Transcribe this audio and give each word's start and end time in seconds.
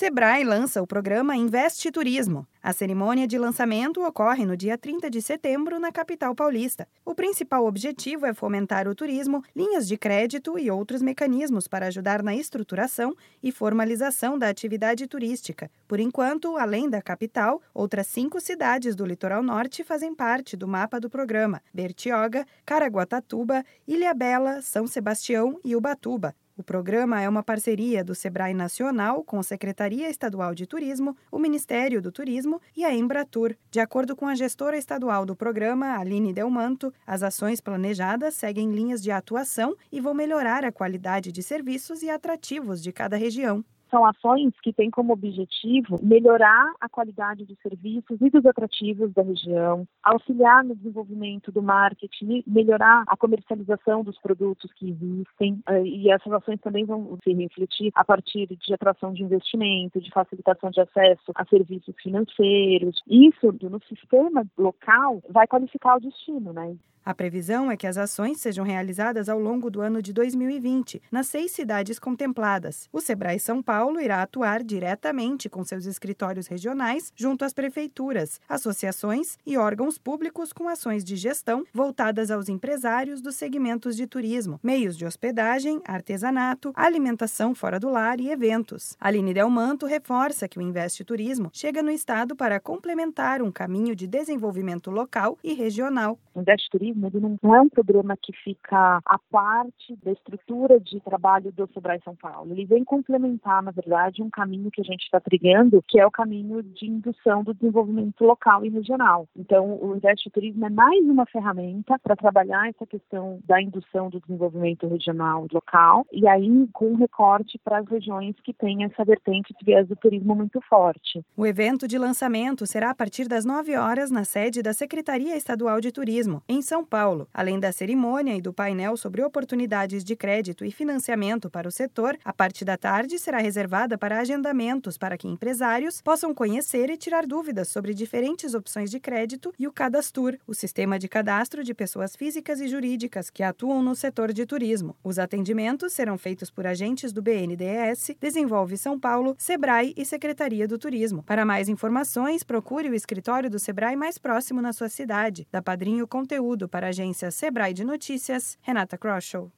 Sebrae 0.00 0.44
lança 0.44 0.80
o 0.80 0.86
programa 0.86 1.36
Investe 1.36 1.90
Turismo. 1.90 2.48
A 2.62 2.72
cerimônia 2.72 3.26
de 3.26 3.36
lançamento 3.36 4.02
ocorre 4.02 4.46
no 4.46 4.56
dia 4.56 4.78
30 4.78 5.10
de 5.10 5.20
setembro 5.20 5.78
na 5.78 5.92
capital 5.92 6.34
paulista. 6.34 6.88
O 7.04 7.14
principal 7.14 7.66
objetivo 7.66 8.24
é 8.24 8.32
fomentar 8.32 8.88
o 8.88 8.94
turismo, 8.94 9.44
linhas 9.54 9.86
de 9.86 9.98
crédito 9.98 10.58
e 10.58 10.70
outros 10.70 11.02
mecanismos 11.02 11.68
para 11.68 11.88
ajudar 11.88 12.22
na 12.22 12.34
estruturação 12.34 13.14
e 13.42 13.52
formalização 13.52 14.38
da 14.38 14.48
atividade 14.48 15.06
turística. 15.06 15.70
Por 15.86 16.00
enquanto, 16.00 16.56
além 16.56 16.88
da 16.88 17.02
capital, 17.02 17.60
outras 17.74 18.06
cinco 18.06 18.40
cidades 18.40 18.96
do 18.96 19.04
litoral 19.04 19.42
norte 19.42 19.84
fazem 19.84 20.14
parte 20.14 20.56
do 20.56 20.66
mapa 20.66 20.98
do 20.98 21.10
programa: 21.10 21.60
Bertioga, 21.74 22.46
Caraguatatuba, 22.64 23.62
Ilhabela, 23.86 24.62
São 24.62 24.86
Sebastião 24.86 25.60
e 25.62 25.76
Ubatuba. 25.76 26.34
O 26.60 26.62
programa 26.62 27.22
é 27.22 27.26
uma 27.26 27.42
parceria 27.42 28.04
do 28.04 28.14
Sebrae 28.14 28.52
Nacional 28.52 29.24
com 29.24 29.38
a 29.38 29.42
Secretaria 29.42 30.10
Estadual 30.10 30.54
de 30.54 30.66
Turismo, 30.66 31.16
o 31.32 31.38
Ministério 31.38 32.02
do 32.02 32.12
Turismo 32.12 32.60
e 32.76 32.84
a 32.84 32.94
Embratur. 32.94 33.56
De 33.70 33.80
acordo 33.80 34.14
com 34.14 34.26
a 34.26 34.34
gestora 34.34 34.76
estadual 34.76 35.24
do 35.24 35.34
programa, 35.34 35.96
Aline 35.96 36.34
Delmanto, 36.34 36.92
as 37.06 37.22
ações 37.22 37.62
planejadas 37.62 38.34
seguem 38.34 38.72
linhas 38.72 39.02
de 39.02 39.10
atuação 39.10 39.74
e 39.90 40.02
vão 40.02 40.12
melhorar 40.12 40.62
a 40.62 40.70
qualidade 40.70 41.32
de 41.32 41.42
serviços 41.42 42.02
e 42.02 42.10
atrativos 42.10 42.82
de 42.82 42.92
cada 42.92 43.16
região 43.16 43.64
são 43.90 44.04
ações 44.04 44.52
que 44.62 44.72
têm 44.72 44.90
como 44.90 45.12
objetivo 45.12 45.96
melhorar 46.02 46.72
a 46.80 46.88
qualidade 46.88 47.44
dos 47.44 47.58
serviços 47.60 48.20
e 48.20 48.30
dos 48.30 48.46
atrativos 48.46 49.12
da 49.12 49.22
região, 49.22 49.86
auxiliar 50.02 50.64
no 50.64 50.74
desenvolvimento 50.74 51.50
do 51.52 51.62
marketing, 51.62 52.42
melhorar 52.46 53.04
a 53.06 53.16
comercialização 53.16 54.02
dos 54.02 54.18
produtos 54.18 54.72
que 54.74 54.90
existem 54.90 55.60
eh, 55.68 55.82
e 55.84 56.10
essas 56.10 56.32
ações 56.32 56.60
também 56.60 56.84
vão 56.84 57.18
se 57.22 57.32
refletir 57.32 57.90
a 57.94 58.04
partir 58.04 58.46
de 58.46 58.74
atração 58.74 59.12
de 59.12 59.22
investimento, 59.22 60.00
de 60.00 60.10
facilitação 60.10 60.70
de 60.70 60.80
acesso 60.80 61.32
a 61.34 61.44
serviços 61.46 61.94
financeiros. 62.00 63.02
Isso 63.08 63.52
no 63.62 63.80
sistema 63.88 64.44
local 64.56 65.22
vai 65.28 65.46
qualificar 65.46 65.96
o 65.96 66.00
destino, 66.00 66.52
né? 66.52 66.76
A 67.04 67.14
previsão 67.14 67.70
é 67.70 67.76
que 67.76 67.86
as 67.86 67.96
ações 67.96 68.40
sejam 68.40 68.64
realizadas 68.64 69.28
ao 69.28 69.38
longo 69.38 69.70
do 69.70 69.80
ano 69.80 70.02
de 70.02 70.12
2020, 70.12 71.02
nas 71.10 71.28
seis 71.28 71.50
cidades 71.50 71.98
contempladas. 71.98 72.88
O 72.92 73.00
Sebrae 73.00 73.40
São 73.40 73.62
Paulo 73.62 73.98
irá 74.00 74.22
atuar 74.22 74.62
diretamente 74.62 75.48
com 75.48 75.64
seus 75.64 75.86
escritórios 75.86 76.46
regionais 76.46 77.10
junto 77.16 77.44
às 77.44 77.54
prefeituras, 77.54 78.38
associações 78.46 79.38
e 79.46 79.56
órgãos 79.56 79.96
públicos 79.96 80.52
com 80.52 80.68
ações 80.68 81.02
de 81.02 81.16
gestão 81.16 81.64
voltadas 81.72 82.30
aos 82.30 82.50
empresários 82.50 83.22
dos 83.22 83.34
segmentos 83.34 83.96
de 83.96 84.06
turismo, 84.06 84.60
meios 84.62 84.96
de 84.96 85.06
hospedagem, 85.06 85.80
artesanato, 85.86 86.72
alimentação 86.76 87.54
fora 87.54 87.80
do 87.80 87.88
lar 87.88 88.20
e 88.20 88.30
eventos. 88.30 88.94
Aline 89.00 89.32
Delmanto 89.32 89.86
reforça 89.86 90.46
que 90.46 90.58
o 90.58 90.62
Investe 90.62 91.02
Turismo 91.02 91.50
chega 91.52 91.82
no 91.82 91.90
estado 91.90 92.36
para 92.36 92.60
complementar 92.60 93.40
um 93.40 93.50
caminho 93.50 93.96
de 93.96 94.06
desenvolvimento 94.06 94.90
local 94.90 95.38
e 95.42 95.54
regional. 95.54 96.18
Investe 96.36 96.68
Turismo 96.70 96.89
ele 96.90 97.38
não 97.42 97.54
é 97.54 97.60
um 97.60 97.68
programa 97.68 98.16
que 98.16 98.32
fica 98.44 99.00
à 99.04 99.18
parte 99.30 99.96
da 100.02 100.12
estrutura 100.12 100.78
de 100.80 101.00
trabalho 101.00 101.52
do 101.52 101.68
Sebrae 101.72 102.00
São 102.04 102.14
Paulo. 102.14 102.52
Ele 102.52 102.64
vem 102.64 102.84
complementar, 102.84 103.62
na 103.62 103.70
verdade, 103.70 104.22
um 104.22 104.30
caminho 104.30 104.70
que 104.70 104.80
a 104.80 104.84
gente 104.84 105.02
está 105.02 105.20
trilhando, 105.20 105.82
que 105.86 105.98
é 105.98 106.06
o 106.06 106.10
caminho 106.10 106.62
de 106.62 106.86
indução 106.86 107.42
do 107.42 107.54
desenvolvimento 107.54 108.24
local 108.24 108.64
e 108.64 108.68
regional. 108.68 109.28
Então, 109.36 109.78
o 109.82 109.96
Investe 109.96 110.30
Turismo 110.30 110.66
é 110.66 110.70
mais 110.70 111.04
uma 111.04 111.26
ferramenta 111.26 111.98
para 111.98 112.16
trabalhar 112.16 112.68
essa 112.68 112.86
questão 112.86 113.40
da 113.44 113.60
indução 113.60 114.08
do 114.10 114.20
desenvolvimento 114.20 114.86
regional 114.86 115.46
e 115.50 115.54
local, 115.54 116.06
e 116.12 116.26
aí 116.26 116.68
com 116.72 116.94
recorte 116.94 117.58
para 117.64 117.78
as 117.78 117.88
regiões 117.88 118.34
que 118.42 118.52
têm 118.52 118.84
essa 118.84 119.04
vertente 119.04 119.54
de 119.58 119.64
viés 119.64 119.86
do 119.88 119.96
turismo 119.96 120.34
muito 120.34 120.60
forte. 120.62 121.24
O 121.36 121.46
evento 121.46 121.86
de 121.86 121.98
lançamento 121.98 122.66
será 122.66 122.90
a 122.90 122.94
partir 122.94 123.28
das 123.28 123.44
9 123.44 123.76
horas 123.76 124.10
na 124.10 124.24
sede 124.24 124.62
da 124.62 124.72
Secretaria 124.72 125.36
Estadual 125.36 125.80
de 125.80 125.92
Turismo, 125.92 126.42
em 126.48 126.62
São 126.62 126.79
são 126.80 126.84
Paulo. 126.84 127.28
Além 127.32 127.60
da 127.60 127.72
cerimônia 127.72 128.34
e 128.34 128.40
do 128.40 128.52
painel 128.52 128.96
sobre 128.96 129.22
oportunidades 129.22 130.02
de 130.02 130.16
crédito 130.16 130.64
e 130.64 130.70
financiamento 130.70 131.50
para 131.50 131.68
o 131.68 131.70
setor, 131.70 132.18
a 132.24 132.32
parte 132.32 132.64
da 132.64 132.76
tarde 132.76 133.18
será 133.18 133.38
reservada 133.38 133.98
para 133.98 134.18
agendamentos 134.18 134.96
para 134.96 135.18
que 135.18 135.28
empresários 135.28 136.00
possam 136.00 136.34
conhecer 136.34 136.88
e 136.88 136.96
tirar 136.96 137.26
dúvidas 137.26 137.68
sobre 137.68 137.92
diferentes 137.92 138.54
opções 138.54 138.90
de 138.90 138.98
crédito 138.98 139.52
e 139.58 139.66
o 139.66 139.72
Cadastur, 139.72 140.38
o 140.46 140.54
sistema 140.54 140.98
de 140.98 141.08
cadastro 141.08 141.62
de 141.62 141.74
pessoas 141.74 142.16
físicas 142.16 142.60
e 142.60 142.68
jurídicas 142.68 143.28
que 143.28 143.42
atuam 143.42 143.82
no 143.82 143.94
setor 143.94 144.32
de 144.32 144.46
turismo. 144.46 144.96
Os 145.04 145.18
atendimentos 145.18 145.92
serão 145.92 146.16
feitos 146.16 146.50
por 146.50 146.66
agentes 146.66 147.12
do 147.12 147.20
BNDES, 147.20 148.12
Desenvolve 148.18 148.78
São 148.78 148.98
Paulo, 148.98 149.34
Sebrae 149.38 149.92
e 149.96 150.04
Secretaria 150.04 150.66
do 150.66 150.78
Turismo. 150.78 151.22
Para 151.24 151.44
mais 151.44 151.68
informações, 151.68 152.42
procure 152.42 152.88
o 152.88 152.94
escritório 152.94 153.50
do 153.50 153.58
Sebrae 153.58 153.96
mais 153.96 154.16
próximo 154.16 154.62
na 154.62 154.72
sua 154.72 154.88
cidade. 154.88 155.46
Da 155.52 155.60
Padrinho 155.60 156.06
Conteúdo 156.06 156.68
para 156.70 156.86
a 156.86 156.90
agência 156.90 157.30
Sebrae 157.30 157.72
de 157.72 157.84
Notícias, 157.84 158.58
Renata 158.62 158.96
Kroschel. 158.96 159.48